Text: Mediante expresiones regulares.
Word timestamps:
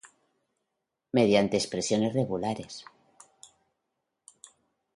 Mediante 1.13 1.57
expresiones 1.57 2.15
regulares. 2.15 2.85